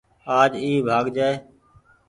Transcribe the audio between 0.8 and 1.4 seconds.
ڀآڳ جآئي۔